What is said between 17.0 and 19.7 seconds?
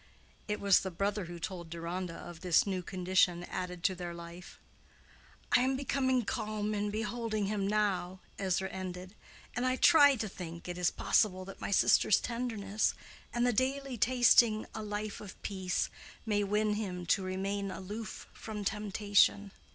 to remain aloof from temptation.